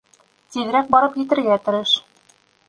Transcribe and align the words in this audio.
Тиҙерәк 0.55 0.89
барып 0.95 1.19
етергә 1.25 1.59
тырыш. 1.69 1.93